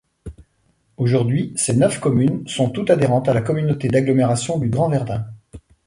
Aujourd'hui, 0.97 1.53
ces 1.55 1.75
neuf 1.75 1.99
communes 1.99 2.47
sont 2.47 2.71
toutes 2.71 2.89
adhérentes 2.89 3.29
à 3.29 3.35
la 3.35 3.41
Communauté 3.43 3.87
d'agglomération 3.87 4.57
du 4.57 4.67
Grand 4.67 4.89
Verdun. 4.89 5.27